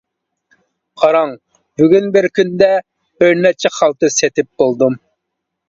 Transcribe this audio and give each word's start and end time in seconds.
قاراڭ 1.01 1.33
بۈگۈن 1.83 2.09
بىر 2.17 2.29
كۈندە 2.39 2.71
بىرنەچچە 3.21 3.73
خالتا 3.79 4.13
سېتىپ 4.17 4.53
بولدۇم. 4.63 5.01